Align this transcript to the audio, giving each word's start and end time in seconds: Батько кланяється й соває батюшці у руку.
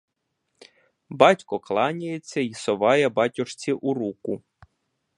Батько 1.09 1.59
кланяється 1.59 2.39
й 2.41 2.53
соває 2.53 3.09
батюшці 3.09 3.71
у 3.73 3.93
руку. 3.93 4.43